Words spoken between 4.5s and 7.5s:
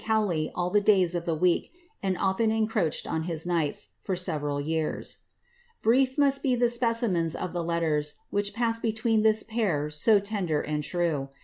years.' Brief must be the specimens